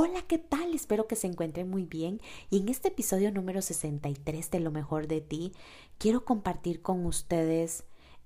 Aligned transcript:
Hola, 0.00 0.22
¿qué 0.28 0.38
tal? 0.38 0.74
Espero 0.74 1.08
que 1.08 1.16
se 1.16 1.26
encuentren 1.26 1.68
muy 1.68 1.84
bien 1.84 2.20
y 2.50 2.60
en 2.60 2.68
este 2.68 2.86
episodio 2.86 3.32
número 3.32 3.60
63 3.60 4.48
de 4.48 4.60
Lo 4.60 4.70
mejor 4.70 5.08
de 5.08 5.20
ti 5.20 5.52
quiero 5.98 6.24
compartir 6.24 6.82
con 6.82 7.04
ustedes 7.04 7.82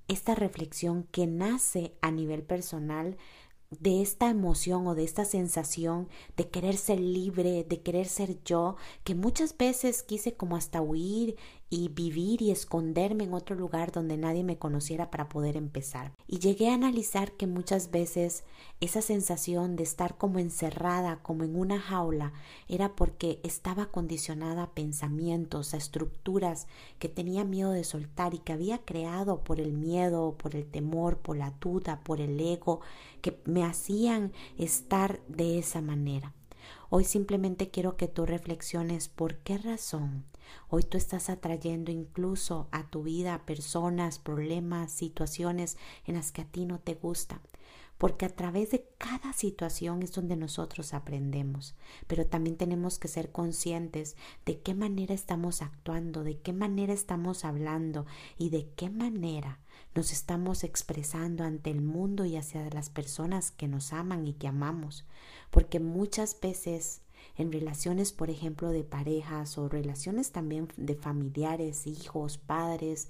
esta 0.07 0.35
reflexión 0.35 1.05
que 1.05 1.27
nace 1.27 1.95
a 2.03 2.11
nivel 2.11 2.43
personal 2.43 3.17
de 3.71 4.03
esta 4.03 4.29
emoción 4.29 4.87
o 4.87 4.95
de 4.95 5.05
esta 5.05 5.25
sensación 5.25 6.11
de 6.37 6.51
querer 6.51 6.77
ser 6.77 7.01
libre, 7.01 7.65
de 7.65 7.81
querer 7.81 8.07
ser 8.07 8.45
yo, 8.45 8.77
que 9.03 9.15
muchas 9.15 9.57
veces 9.57 10.03
quise 10.03 10.35
como 10.35 10.57
hasta 10.57 10.83
huir 10.83 11.37
y 11.73 11.89
vivir 11.89 12.43
y 12.43 12.51
esconderme 12.51 13.25
en 13.25 13.33
otro 13.33 13.57
lugar 13.57 13.93
donde 13.93 14.19
nadie 14.19 14.45
me 14.45 14.59
conociera 14.59 15.11
para 15.11 15.31
poder 15.31 15.57
empezar. 15.57 16.13
Y 16.27 16.39
llegué 16.39 16.69
a 16.69 16.75
analizar 16.75 17.33
que 17.33 17.47
muchas 17.47 17.91
veces 17.91 18.45
esa 18.83 19.01
sensación 19.01 19.75
de 19.75 19.83
estar 19.83 20.19
como 20.19 20.39
encerrada, 20.39 21.21
como 21.23 21.45
en 21.45 21.57
una 21.57 21.81
jaula, 21.81 22.35
era 22.69 22.95
porque 22.95 23.41
estaba 23.43 23.87
condicionada 23.87 24.65
a 24.65 24.75
pensamientos, 24.75 25.73
a 25.73 25.79
estructuras 25.79 26.67
que 26.99 27.09
tenía 27.09 27.43
miedo 27.43 27.71
de 27.71 27.85
soltar 27.85 28.35
y 28.35 28.41
que 28.41 28.53
había 28.53 28.85
creado 28.85 29.43
por 29.43 29.59
el 29.59 29.73
miedo, 29.73 30.37
por 30.37 30.55
el 30.55 30.67
temor, 30.67 31.21
por 31.21 31.39
la 31.39 31.55
duda, 31.59 32.03
por 32.05 32.21
el 32.21 32.39
ego, 32.39 32.83
que 33.23 33.41
me 33.47 33.65
hacían 33.65 34.33
estar 34.59 35.23
de 35.27 35.59
esa 35.59 35.81
manera. 35.81 36.35
Hoy 36.91 37.05
simplemente 37.05 37.71
quiero 37.71 37.97
que 37.97 38.09
tú 38.09 38.27
reflexiones 38.27 39.09
por 39.09 39.37
qué 39.37 39.57
razón 39.57 40.27
hoy 40.69 40.83
tú 40.83 40.97
estás 40.99 41.31
atrayendo 41.31 41.91
incluso 41.91 42.69
a 42.71 42.89
tu 42.89 43.03
vida 43.03 43.45
personas, 43.47 44.19
problemas, 44.19 44.93
situaciones 44.93 45.77
en 46.07 46.15
las 46.15 46.33
que 46.33 46.43
a 46.43 46.47
ti 46.47 46.67
no 46.67 46.79
te 46.79 46.95
gusta. 46.95 47.41
Porque 47.99 48.25
a 48.25 48.35
través 48.35 48.73
de 48.73 48.89
cada 48.99 49.33
situación 49.33 50.03
es 50.03 50.13
donde 50.13 50.35
nosotros 50.35 50.93
aprendemos, 50.93 51.77
pero 52.09 52.27
también 52.27 52.57
tenemos 52.57 52.99
que 52.99 53.07
ser 53.07 53.31
conscientes 53.31 54.17
de 54.45 54.61
qué 54.61 54.75
manera 54.75 55.15
estamos 55.15 55.63
actuando, 55.63 56.25
de 56.25 56.41
qué 56.41 56.53
manera 56.53 56.93
estamos 56.93 57.45
hablando 57.45 58.07
y 58.39 58.51
de 58.51 58.69
qué 58.75 58.91
manera 58.91 59.61
nos 59.95 60.13
estamos 60.13 60.65
expresando 60.65 61.45
ante 61.45 61.71
el 61.71 61.83
mundo 61.83 62.25
y 62.25 62.37
hacia 62.37 62.69
las 62.71 62.91
personas 62.91 63.51
que 63.53 63.69
nos 63.69 63.93
aman 63.93 64.27
y 64.27 64.33
que 64.33 64.49
amamos, 64.49 65.05
porque 65.51 65.81
muchas 65.81 66.41
veces 66.41 67.03
en 67.37 67.53
relaciones, 67.53 68.13
por 68.13 68.31
ejemplo, 68.31 68.71
de 68.71 68.85
parejas 68.85 69.59
o 69.59 69.69
relaciones 69.69 70.33
también 70.33 70.69
de 70.77 70.95
familiares, 70.95 71.87
hijos, 71.87 72.39
padres, 72.39 73.09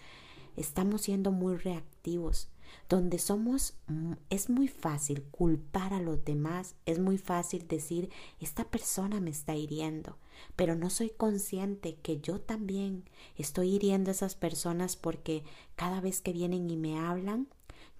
estamos 0.56 1.02
siendo 1.02 1.32
muy 1.32 1.56
reactivos, 1.56 2.48
donde 2.88 3.18
somos, 3.18 3.74
mm, 3.88 4.12
es 4.30 4.48
muy 4.48 4.68
fácil 4.68 5.22
culpar 5.24 5.92
a 5.92 6.00
los 6.00 6.24
demás, 6.24 6.74
es 6.86 6.98
muy 6.98 7.18
fácil 7.18 7.66
decir, 7.68 8.10
esta 8.40 8.64
persona 8.64 9.20
me 9.20 9.30
está 9.30 9.54
hiriendo, 9.54 10.16
pero 10.56 10.74
no 10.74 10.90
soy 10.90 11.10
consciente 11.10 11.96
que 12.02 12.20
yo 12.20 12.40
también 12.40 13.04
estoy 13.36 13.74
hiriendo 13.74 14.10
a 14.10 14.12
esas 14.12 14.34
personas 14.34 14.96
porque 14.96 15.44
cada 15.76 16.00
vez 16.00 16.20
que 16.20 16.32
vienen 16.32 16.70
y 16.70 16.76
me 16.76 16.98
hablan, 16.98 17.48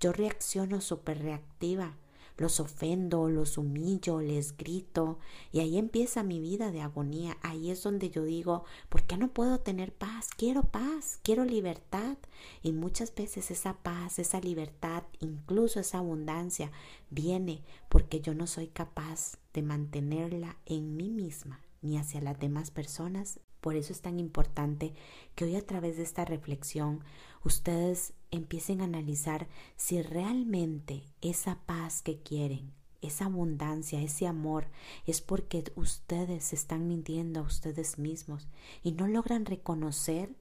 yo 0.01 0.13
reacciono 0.13 0.81
súper 0.81 1.23
reactiva 1.23 1.97
los 2.37 2.61
ofendo, 2.61 3.29
los 3.29 3.59
humillo, 3.59 4.21
les 4.21 4.57
grito 4.57 5.19
y 5.53 5.61
ahí 5.61 5.79
empieza 5.79 6.23
mi 6.23 6.41
vida 6.41 6.71
de 6.71 6.81
agonía. 6.81 7.37
Ahí 7.43 7.71
es 7.71 7.83
donde 7.83 8.11
yo 8.11 8.25
digo, 8.25 8.65
¿por 8.89 9.05
qué 9.05 9.17
no 9.17 9.33
puedo 9.33 9.61
tener 9.61 9.93
paz? 9.93 10.29
Quiero 10.37 10.63
paz, 10.63 11.21
quiero 11.23 11.45
libertad. 11.45 12.17
Y 12.63 12.73
muchas 12.73 13.15
veces 13.15 13.51
esa 13.51 13.75
paz, 13.75 14.19
esa 14.19 14.41
libertad, 14.41 15.05
incluso 15.21 15.81
esa 15.81 15.99
abundancia 15.99 16.71
viene 17.11 17.63
porque 17.89 18.21
yo 18.21 18.35
no 18.35 18.47
soy 18.47 18.69
capaz 18.69 19.39
de 19.53 19.63
mantenerla 19.63 20.57
en 20.67 20.97
mí 20.97 21.11
misma 21.11 21.61
ni 21.83 21.99
hacia 21.99 22.21
las 22.21 22.39
demás 22.39 22.71
personas. 22.71 23.41
Por 23.63 23.77
eso 23.77 23.93
es 23.93 24.01
tan 24.01 24.19
importante 24.19 24.93
que 25.37 25.45
hoy 25.45 25.55
a 25.55 25.65
través 25.65 25.97
de 25.97 26.03
esta 26.03 26.25
reflexión 26.25 27.05
ustedes 27.45 28.13
empiecen 28.33 28.81
a 28.81 28.85
analizar 28.85 29.47
si 29.77 30.03
realmente 30.03 31.05
esa 31.21 31.61
paz 31.65 32.03
que 32.03 32.19
quieren, 32.19 32.73
esa 33.03 33.27
abundancia, 33.27 34.03
ese 34.03 34.27
amor, 34.27 34.67
es 35.07 35.21
porque 35.21 35.63
ustedes 35.77 36.43
se 36.43 36.57
están 36.57 36.89
mintiendo 36.89 37.39
a 37.39 37.45
ustedes 37.45 38.01
mismos 38.01 38.49
y 38.83 38.93
no 38.93 39.07
logran 39.07 39.47
reconocer 39.47 40.35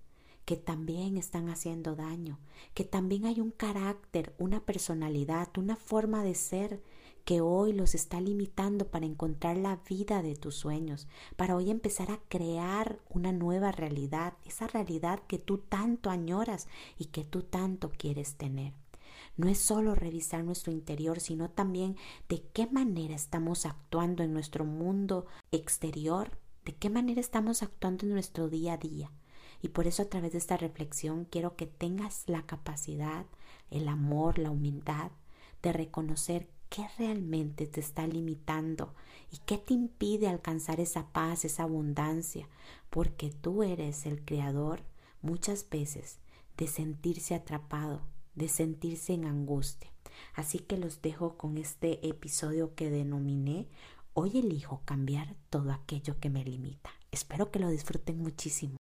que 0.45 0.57
también 0.57 1.17
están 1.17 1.49
haciendo 1.49 1.95
daño, 1.95 2.39
que 2.73 2.83
también 2.83 3.25
hay 3.25 3.39
un 3.39 3.51
carácter, 3.51 4.33
una 4.37 4.65
personalidad, 4.65 5.49
una 5.57 5.75
forma 5.75 6.23
de 6.23 6.35
ser 6.35 6.81
que 7.25 7.41
hoy 7.41 7.73
los 7.73 7.93
está 7.95 8.19
limitando 8.19 8.87
para 8.87 9.05
encontrar 9.05 9.57
la 9.57 9.77
vida 9.87 10.21
de 10.21 10.35
tus 10.35 10.55
sueños, 10.55 11.07
para 11.35 11.55
hoy 11.55 11.69
empezar 11.69 12.11
a 12.11 12.19
crear 12.27 12.99
una 13.09 13.31
nueva 13.31 13.71
realidad, 13.71 14.33
esa 14.45 14.67
realidad 14.67 15.21
que 15.27 15.37
tú 15.37 15.59
tanto 15.59 16.09
añoras 16.09 16.67
y 16.97 17.05
que 17.05 17.23
tú 17.23 17.43
tanto 17.43 17.91
quieres 17.91 18.35
tener. 18.35 18.73
No 19.37 19.47
es 19.47 19.59
solo 19.59 19.95
revisar 19.95 20.43
nuestro 20.43 20.71
interior, 20.71 21.19
sino 21.19 21.49
también 21.49 21.95
de 22.27 22.43
qué 22.53 22.67
manera 22.67 23.15
estamos 23.15 23.65
actuando 23.65 24.23
en 24.23 24.33
nuestro 24.33 24.65
mundo 24.65 25.25
exterior, 25.51 26.37
de 26.65 26.73
qué 26.75 26.89
manera 26.89 27.21
estamos 27.21 27.63
actuando 27.63 28.05
en 28.05 28.13
nuestro 28.13 28.49
día 28.49 28.73
a 28.73 28.77
día. 28.77 29.11
Y 29.61 29.69
por 29.69 29.87
eso 29.87 30.03
a 30.03 30.09
través 30.09 30.31
de 30.31 30.37
esta 30.37 30.57
reflexión 30.57 31.25
quiero 31.25 31.55
que 31.55 31.67
tengas 31.67 32.23
la 32.27 32.45
capacidad, 32.45 33.25
el 33.69 33.87
amor, 33.87 34.39
la 34.39 34.51
humildad 34.51 35.11
de 35.61 35.73
reconocer 35.73 36.49
qué 36.69 36.87
realmente 36.97 37.67
te 37.67 37.79
está 37.79 38.07
limitando 38.07 38.93
y 39.31 39.37
qué 39.45 39.57
te 39.57 39.73
impide 39.73 40.27
alcanzar 40.27 40.79
esa 40.79 41.07
paz, 41.11 41.45
esa 41.45 41.63
abundancia, 41.63 42.47
porque 42.89 43.29
tú 43.29 43.63
eres 43.63 44.05
el 44.05 44.23
creador 44.23 44.83
muchas 45.21 45.69
veces 45.69 46.19
de 46.57 46.67
sentirse 46.67 47.35
atrapado, 47.35 48.01
de 48.35 48.47
sentirse 48.47 49.13
en 49.13 49.25
angustia. 49.25 49.91
Así 50.33 50.59
que 50.59 50.77
los 50.77 51.01
dejo 51.01 51.37
con 51.37 51.57
este 51.57 52.07
episodio 52.07 52.73
que 52.75 52.89
denominé 52.89 53.67
Hoy 54.13 54.39
elijo 54.39 54.81
cambiar 54.83 55.37
todo 55.49 55.71
aquello 55.71 56.19
que 56.19 56.29
me 56.29 56.43
limita. 56.43 56.89
Espero 57.11 57.49
que 57.49 57.59
lo 57.59 57.69
disfruten 57.69 58.17
muchísimo. 58.17 58.80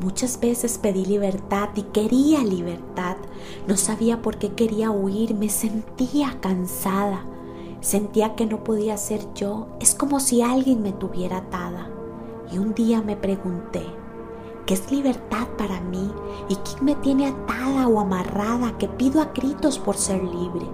Muchas 0.00 0.38
veces 0.40 0.78
pedí 0.78 1.04
libertad 1.04 1.70
y 1.74 1.82
quería 1.82 2.44
libertad. 2.44 3.16
No 3.66 3.76
sabía 3.76 4.20
por 4.20 4.36
qué 4.38 4.52
quería 4.52 4.90
huir, 4.90 5.34
me 5.34 5.48
sentía 5.48 6.38
cansada. 6.40 7.24
Sentía 7.80 8.34
que 8.34 8.46
no 8.46 8.62
podía 8.62 8.96
ser 8.98 9.20
yo. 9.34 9.68
Es 9.80 9.94
como 9.94 10.20
si 10.20 10.42
alguien 10.42 10.82
me 10.82 10.92
tuviera 10.92 11.38
atada. 11.38 11.90
Y 12.52 12.58
un 12.58 12.74
día 12.74 13.00
me 13.00 13.16
pregunté, 13.16 13.82
¿qué 14.66 14.74
es 14.74 14.90
libertad 14.90 15.48
para 15.56 15.80
mí? 15.80 16.10
¿Y 16.48 16.56
quién 16.56 16.84
me 16.84 16.94
tiene 16.96 17.28
atada 17.28 17.88
o 17.88 17.98
amarrada 17.98 18.76
que 18.78 18.88
pido 18.88 19.20
a 19.22 19.26
gritos 19.26 19.78
por 19.78 19.96
ser 19.96 20.22
libre? 20.22 20.66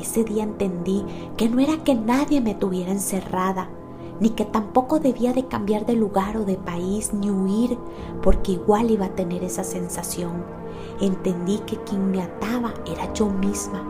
Ese 0.00 0.24
día 0.24 0.44
entendí 0.44 1.04
que 1.36 1.48
no 1.48 1.60
era 1.60 1.82
que 1.84 1.94
nadie 1.94 2.40
me 2.40 2.54
tuviera 2.54 2.92
encerrada, 2.92 3.70
ni 4.20 4.30
que 4.30 4.44
tampoco 4.44 4.98
debía 4.98 5.32
de 5.32 5.46
cambiar 5.46 5.86
de 5.86 5.94
lugar 5.94 6.36
o 6.36 6.44
de 6.44 6.56
país 6.56 7.12
ni 7.12 7.30
huir, 7.30 7.78
porque 8.22 8.52
igual 8.52 8.90
iba 8.90 9.06
a 9.06 9.14
tener 9.14 9.44
esa 9.44 9.64
sensación. 9.64 10.44
Entendí 11.00 11.58
que 11.66 11.76
quien 11.78 12.10
me 12.10 12.22
ataba 12.22 12.72
era 12.86 13.12
yo 13.12 13.28
misma, 13.28 13.82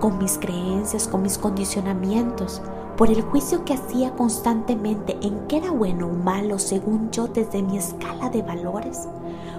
con 0.00 0.18
mis 0.18 0.38
creencias, 0.38 1.08
con 1.08 1.22
mis 1.22 1.38
condicionamientos, 1.38 2.62
por 2.96 3.10
el 3.10 3.22
juicio 3.22 3.64
que 3.64 3.74
hacía 3.74 4.14
constantemente 4.14 5.16
en 5.22 5.46
qué 5.48 5.56
era 5.58 5.70
bueno 5.70 6.06
o 6.06 6.12
malo 6.12 6.58
según 6.58 7.10
yo 7.10 7.26
desde 7.26 7.62
mi 7.62 7.78
escala 7.78 8.28
de 8.28 8.42
valores, 8.42 9.08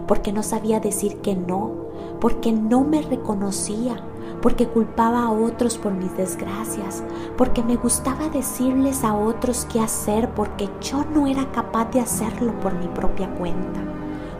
porque 0.08 0.32
no 0.32 0.44
sabía 0.44 0.80
decir 0.80 1.18
que 1.22 1.36
no, 1.36 1.83
porque 2.24 2.54
no 2.54 2.86
me 2.86 3.02
reconocía, 3.02 3.98
porque 4.42 4.66
culpaba 4.66 5.24
a 5.24 5.32
otros 5.32 5.78
por 5.78 5.92
mis 5.92 6.16
desgracias, 6.16 7.04
porque 7.38 7.62
me 7.62 7.76
gustaba 7.76 8.30
decirles 8.30 9.04
a 9.04 9.14
otros 9.14 9.68
qué 9.70 9.82
hacer, 9.82 10.30
porque 10.30 10.70
yo 10.80 11.04
no 11.14 11.28
era 11.28 11.52
capaz 11.52 11.92
de 11.92 12.00
hacerlo 12.00 12.58
por 12.62 12.76
mi 12.76 12.88
propia 12.88 13.30
cuenta, 13.36 13.82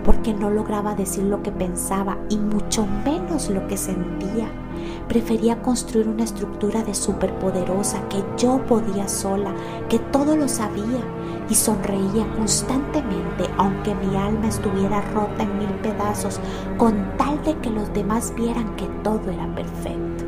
porque 0.06 0.34
no 0.34 0.50
lograba 0.50 0.96
decir 0.96 1.26
lo 1.26 1.44
que 1.44 1.52
pensaba 1.52 2.18
y 2.30 2.38
mucho 2.38 2.88
menos 3.04 3.50
lo 3.50 3.68
que 3.68 3.76
sentía. 3.76 4.63
Prefería 5.08 5.62
construir 5.62 6.08
una 6.08 6.24
estructura 6.24 6.84
de 6.84 6.94
superpoderosa 6.94 8.08
que 8.10 8.24
yo 8.38 8.64
podía 8.66 9.08
sola, 9.08 9.54
que 9.90 10.00
todo 10.00 10.36
lo 10.36 10.48
sabía 10.48 11.02
y 11.50 11.56
sonreía 11.56 12.26
constantemente 12.36 13.50
aunque 13.58 13.94
mi 13.96 14.16
alma 14.16 14.48
estuviera 14.48 15.02
rota 15.14 15.44
en 15.44 15.58
mil 15.58 15.70
pedazos 15.82 16.40
con 16.78 17.18
tal 17.18 17.42
de 17.44 17.58
que 17.60 17.70
los 17.70 17.94
demás 17.94 18.34
vieran 18.36 18.76
que 18.76 18.86
todo 19.04 19.30
era 19.30 19.48
perfecto. 19.54 20.24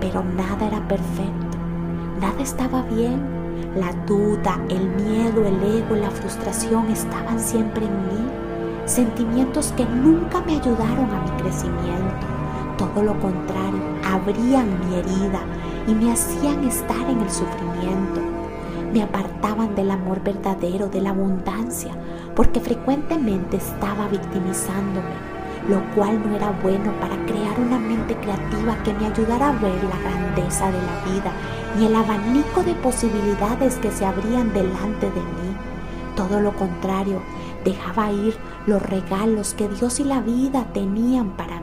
Pero 0.00 0.22
nada 0.22 0.66
era 0.66 0.86
perfecto, 0.88 1.56
nada 2.20 2.40
estaba 2.42 2.82
bien. 2.82 3.36
La 3.76 3.92
duda, 4.06 4.58
el 4.68 4.88
miedo, 5.02 5.44
el 5.44 5.62
ego, 5.78 5.96
la 5.96 6.10
frustración 6.10 6.88
estaban 6.90 7.38
siempre 7.38 7.84
en 7.84 8.02
mí, 8.06 8.30
sentimientos 8.86 9.72
que 9.76 9.84
nunca 9.84 10.40
me 10.40 10.56
ayudaron 10.56 11.10
a 11.10 11.22
mi 11.22 11.42
crecimiento. 11.42 12.35
Todo 12.78 13.02
lo 13.02 13.18
contrario, 13.20 13.82
abrían 14.04 14.78
mi 14.88 14.96
herida 14.96 15.40
y 15.86 15.94
me 15.94 16.12
hacían 16.12 16.64
estar 16.64 17.08
en 17.08 17.20
el 17.20 17.30
sufrimiento 17.30 18.36
me 18.96 19.02
apartaban 19.02 19.74
del 19.74 19.90
amor 19.90 20.22
verdadero, 20.22 20.88
de 20.88 21.02
la 21.02 21.10
abundancia, 21.10 21.92
porque 22.34 22.60
frecuentemente 22.60 23.58
estaba 23.58 24.08
victimizándome, 24.08 25.12
lo 25.68 25.82
cual 25.94 26.18
no 26.26 26.34
era 26.34 26.50
bueno 26.62 26.92
para 26.98 27.16
crear 27.26 27.60
una 27.60 27.78
mente 27.78 28.16
creativa 28.16 28.82
que 28.84 28.94
me 28.94 29.06
ayudara 29.06 29.50
a 29.50 29.60
ver 29.60 29.84
la 29.84 29.98
grandeza 29.98 30.70
de 30.70 30.78
la 30.78 31.12
vida 31.12 31.32
y 31.78 31.84
el 31.84 31.94
abanico 31.94 32.62
de 32.62 32.74
posibilidades 32.76 33.74
que 33.76 33.90
se 33.90 34.06
abrían 34.06 34.52
delante 34.54 35.10
de 35.10 35.20
mí. 35.20 35.56
Todo 36.16 36.40
lo 36.40 36.56
contrario, 36.56 37.20
dejaba 37.66 38.10
ir 38.10 38.34
los 38.66 38.80
regalos 38.80 39.52
que 39.52 39.68
Dios 39.68 40.00
y 40.00 40.04
la 40.04 40.20
vida 40.20 40.64
tenían 40.72 41.32
para. 41.32 41.55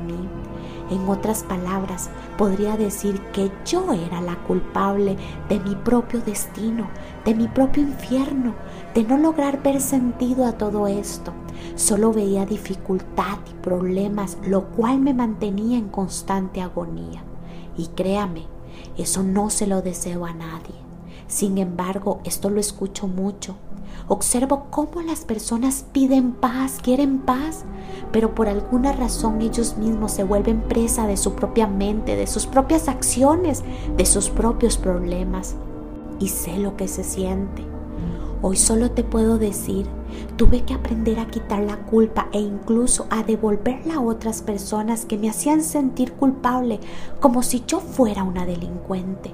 En 0.93 1.09
otras 1.09 1.41
palabras, 1.41 2.11
podría 2.37 2.77
decir 2.77 3.19
que 3.33 3.51
yo 3.65 3.93
era 3.93 4.21
la 4.21 4.35
culpable 4.43 5.17
de 5.49 5.59
mi 5.59 5.73
propio 5.73 6.21
destino, 6.21 6.87
de 7.25 7.33
mi 7.33 7.47
propio 7.47 7.81
infierno, 7.81 8.53
de 8.93 9.03
no 9.03 9.17
lograr 9.17 9.63
ver 9.63 9.81
sentido 9.81 10.45
a 10.45 10.51
todo 10.51 10.85
esto. 10.85 11.33
Solo 11.73 12.13
veía 12.13 12.45
dificultad 12.45 13.39
y 13.49 13.55
problemas, 13.63 14.37
lo 14.45 14.65
cual 14.65 14.99
me 14.99 15.15
mantenía 15.15 15.79
en 15.79 15.89
constante 15.89 16.61
agonía. 16.61 17.23
Y 17.75 17.87
créame, 17.87 18.45
eso 18.95 19.23
no 19.23 19.49
se 19.49 19.65
lo 19.65 19.81
deseo 19.81 20.27
a 20.27 20.33
nadie. 20.35 20.75
Sin 21.25 21.57
embargo, 21.57 22.19
esto 22.23 22.51
lo 22.51 22.59
escucho 22.59 23.07
mucho 23.07 23.55
Observo 24.07 24.67
cómo 24.69 25.01
las 25.01 25.21
personas 25.21 25.85
piden 25.91 26.33
paz, 26.33 26.79
quieren 26.81 27.19
paz, 27.19 27.63
pero 28.11 28.35
por 28.35 28.47
alguna 28.47 28.91
razón 28.91 29.41
ellos 29.41 29.77
mismos 29.77 30.11
se 30.11 30.23
vuelven 30.23 30.61
presa 30.61 31.07
de 31.07 31.17
su 31.17 31.33
propia 31.33 31.67
mente, 31.67 32.15
de 32.15 32.27
sus 32.27 32.45
propias 32.45 32.87
acciones, 32.87 33.63
de 33.95 34.05
sus 34.05 34.29
propios 34.29 34.77
problemas. 34.77 35.55
Y 36.19 36.27
sé 36.27 36.57
lo 36.57 36.75
que 36.75 36.87
se 36.87 37.03
siente. 37.03 37.63
Hoy 38.45 38.57
solo 38.57 38.91
te 38.91 39.05
puedo 39.05 39.37
decir, 39.37 39.85
tuve 40.35 40.65
que 40.65 40.73
aprender 40.73 41.17
a 41.17 41.27
quitar 41.27 41.63
la 41.63 41.77
culpa 41.77 42.27
e 42.33 42.39
incluso 42.39 43.07
a 43.09 43.23
devolverla 43.23 43.95
a 43.95 44.01
otras 44.01 44.41
personas 44.41 45.05
que 45.05 45.17
me 45.17 45.29
hacían 45.29 45.63
sentir 45.63 46.11
culpable 46.11 46.81
como 47.21 47.41
si 47.41 47.63
yo 47.65 47.79
fuera 47.79 48.23
una 48.23 48.45
delincuente. 48.45 49.31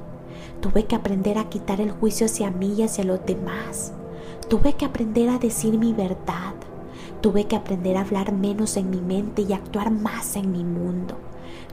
Tuve 0.62 0.86
que 0.86 0.96
aprender 0.96 1.40
a 1.40 1.50
quitar 1.50 1.82
el 1.82 1.90
juicio 1.90 2.28
hacia 2.28 2.52
mí 2.52 2.76
y 2.78 2.84
hacia 2.84 3.04
los 3.04 3.26
demás. 3.26 3.94
Tuve 4.50 4.74
que 4.74 4.86
aprender 4.86 5.30
a 5.30 5.38
decir 5.38 5.78
mi 5.78 5.94
verdad. 5.94 6.56
Tuve 7.22 7.46
que 7.46 7.56
aprender 7.56 7.98
a 7.98 8.02
hablar 8.02 8.32
menos 8.32 8.78
en 8.78 8.90
mi 8.90 9.00
mente 9.00 9.44
y 9.44 9.54
actuar 9.54 9.92
más 9.92 10.36
en 10.36 10.52
mi 10.52 10.64
mundo. 10.64 11.20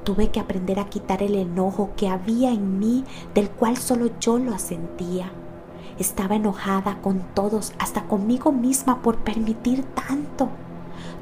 Tuve 0.05 0.29
que 0.29 0.41
aprender 0.41 0.79
a 0.79 0.91
quitar 0.91 1.23
el 1.23 1.37
enojo 1.37 1.93
que 1.97 2.07
había 2.07 2.51
en 2.51 2.79
mí 2.79 3.03
del 3.35 3.49
cual 3.49 3.79
solo 3.79 4.11
yo 4.21 4.39
lo 4.39 4.59
sentía. 4.59 5.33
Estaba 5.99 6.37
enojada 6.37 7.01
con 7.01 7.23
todos, 7.33 7.73
hasta 7.79 8.03
conmigo 8.03 8.53
misma 8.53 9.01
por 9.01 9.17
permitir 9.21 9.83
tanto. 9.95 10.51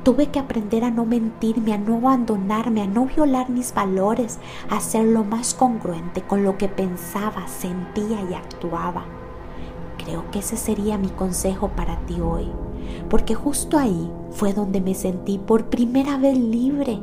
Tuve 0.02 0.30
que 0.32 0.40
aprender 0.40 0.82
a 0.82 0.90
no 0.90 1.06
mentirme, 1.06 1.72
a 1.72 1.78
no 1.78 1.98
abandonarme, 1.98 2.82
a 2.82 2.88
no 2.88 3.06
violar 3.06 3.48
mis 3.48 3.72
valores, 3.72 4.40
a 4.70 4.80
ser 4.80 5.04
lo 5.04 5.22
más 5.22 5.54
congruente 5.54 6.22
con 6.22 6.42
lo 6.42 6.58
que 6.58 6.66
pensaba, 6.66 7.46
sentía 7.46 8.28
y 8.28 8.34
actuaba. 8.34 9.04
Creo 10.04 10.30
que 10.30 10.40
ese 10.40 10.56
sería 10.56 10.98
mi 10.98 11.08
consejo 11.08 11.68
para 11.68 11.98
ti 12.06 12.20
hoy, 12.20 12.48
porque 13.08 13.34
justo 13.34 13.78
ahí 13.78 14.10
fue 14.30 14.52
donde 14.52 14.80
me 14.80 14.94
sentí 14.94 15.38
por 15.38 15.70
primera 15.70 16.18
vez 16.18 16.36
libre. 16.36 17.00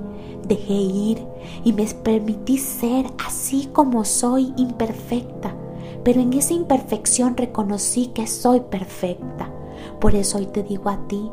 Dejé 0.47 0.73
ir 0.73 1.25
y 1.63 1.73
me 1.73 1.85
permití 1.85 2.57
ser 2.57 3.07
así 3.25 3.69
como 3.73 4.05
soy 4.05 4.53
imperfecta, 4.57 5.55
pero 6.03 6.21
en 6.21 6.33
esa 6.33 6.53
imperfección 6.53 7.37
reconocí 7.37 8.07
que 8.07 8.27
soy 8.27 8.59
perfecta. 8.59 9.51
Por 9.99 10.15
eso 10.15 10.37
hoy 10.37 10.47
te 10.47 10.63
digo 10.63 10.89
a 10.89 11.07
ti, 11.07 11.31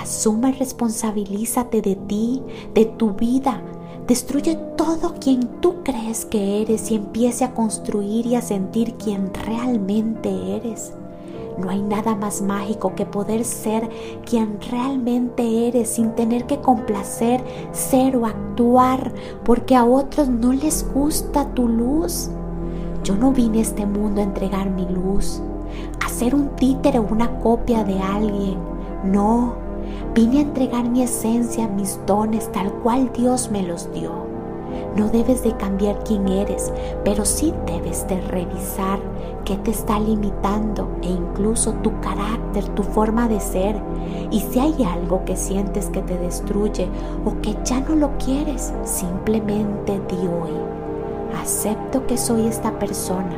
asuma 0.00 0.50
y 0.50 0.52
responsabilízate 0.52 1.80
de 1.82 1.96
ti, 1.96 2.42
de 2.74 2.84
tu 2.84 3.14
vida, 3.14 3.62
Destruye 4.10 4.56
todo 4.76 5.14
quien 5.20 5.60
tú 5.60 5.84
crees 5.84 6.24
que 6.24 6.62
eres 6.62 6.90
y 6.90 6.96
empiece 6.96 7.44
a 7.44 7.54
construir 7.54 8.26
y 8.26 8.34
a 8.34 8.42
sentir 8.42 8.94
quien 8.94 9.32
realmente 9.32 10.56
eres. 10.56 10.94
No 11.58 11.70
hay 11.70 11.82
nada 11.82 12.14
más 12.14 12.42
mágico 12.42 12.94
que 12.94 13.06
poder 13.06 13.44
ser 13.44 13.88
quien 14.24 14.58
realmente 14.70 15.68
eres 15.68 15.90
sin 15.90 16.14
tener 16.14 16.46
que 16.46 16.60
complacer, 16.60 17.42
ser 17.72 18.16
o 18.16 18.26
actuar 18.26 19.12
porque 19.44 19.76
a 19.76 19.84
otros 19.84 20.28
no 20.28 20.52
les 20.52 20.90
gusta 20.92 21.46
tu 21.54 21.68
luz. 21.68 22.30
Yo 23.04 23.16
no 23.16 23.32
vine 23.32 23.58
a 23.58 23.62
este 23.62 23.86
mundo 23.86 24.20
a 24.20 24.24
entregar 24.24 24.70
mi 24.70 24.86
luz, 24.86 25.42
a 26.04 26.08
ser 26.08 26.34
un 26.34 26.48
títere 26.56 26.98
o 26.98 27.06
una 27.10 27.38
copia 27.40 27.84
de 27.84 27.98
alguien. 27.98 28.58
No, 29.04 29.54
vine 30.14 30.38
a 30.38 30.42
entregar 30.42 30.88
mi 30.88 31.02
esencia, 31.02 31.66
mis 31.68 31.98
dones 32.06 32.50
tal 32.52 32.72
cual 32.82 33.10
Dios 33.12 33.50
me 33.50 33.62
los 33.62 33.92
dio. 33.92 34.12
No 34.96 35.08
debes 35.08 35.42
de 35.42 35.56
cambiar 35.56 36.02
quién 36.04 36.28
eres, 36.28 36.72
pero 37.04 37.24
sí 37.24 37.54
debes 37.66 38.06
de 38.08 38.20
revisar 38.20 38.98
qué 39.50 39.56
te 39.56 39.72
está 39.72 39.98
limitando 39.98 40.88
e 41.02 41.08
incluso 41.08 41.72
tu 41.82 41.90
carácter, 42.00 42.64
tu 42.76 42.84
forma 42.84 43.26
de 43.26 43.40
ser. 43.40 43.74
Y 44.30 44.38
si 44.38 44.60
hay 44.60 44.84
algo 44.84 45.24
que 45.24 45.34
sientes 45.34 45.90
que 45.90 46.02
te 46.02 46.16
destruye 46.16 46.88
o 47.24 47.34
que 47.42 47.56
ya 47.64 47.80
no 47.80 47.96
lo 47.96 48.16
quieres, 48.18 48.72
simplemente 48.84 50.00
di 50.08 50.18
hoy. 50.18 50.52
Acepto 51.42 52.06
que 52.06 52.16
soy 52.16 52.46
esta 52.46 52.78
persona, 52.78 53.36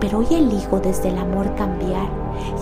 pero 0.00 0.20
hoy 0.20 0.28
elijo 0.30 0.80
desde 0.80 1.10
el 1.10 1.18
amor 1.18 1.54
cambiar 1.56 2.08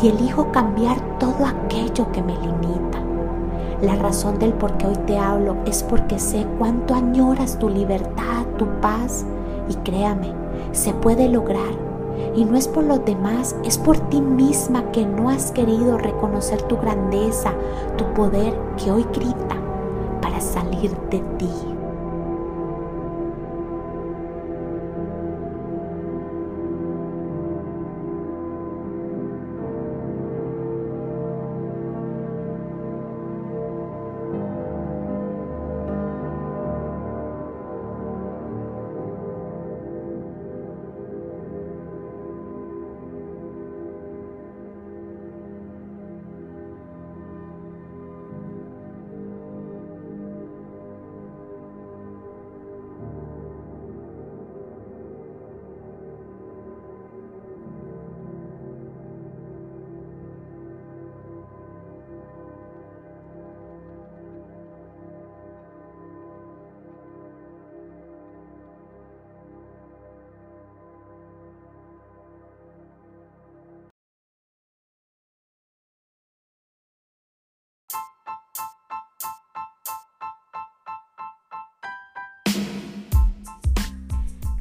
y 0.02 0.08
elijo 0.08 0.50
cambiar 0.50 0.98
todo 1.20 1.46
aquello 1.46 2.10
que 2.10 2.20
me 2.20 2.34
limita. 2.34 2.98
La 3.80 3.94
razón 3.94 4.40
del 4.40 4.54
por 4.54 4.76
qué 4.76 4.88
hoy 4.88 4.96
te 5.06 5.16
hablo 5.16 5.54
es 5.66 5.84
porque 5.84 6.18
sé 6.18 6.44
cuánto 6.58 6.96
añoras 6.96 7.60
tu 7.60 7.68
libertad, 7.68 8.44
tu 8.56 8.66
paz 8.80 9.24
y 9.68 9.74
créame, 9.88 10.32
se 10.72 10.92
puede 10.94 11.28
lograr. 11.28 11.87
Y 12.34 12.44
no 12.44 12.56
es 12.56 12.68
por 12.68 12.84
los 12.84 13.04
demás, 13.04 13.56
es 13.64 13.78
por 13.78 13.98
ti 14.10 14.20
misma 14.20 14.90
que 14.92 15.04
no 15.04 15.30
has 15.30 15.50
querido 15.52 15.98
reconocer 15.98 16.62
tu 16.62 16.76
grandeza, 16.76 17.52
tu 17.96 18.04
poder 18.14 18.54
que 18.76 18.90
hoy 18.90 19.04
grita 19.14 19.56
para 20.20 20.40
salir 20.40 20.90
de 21.10 21.20
ti. 21.38 21.77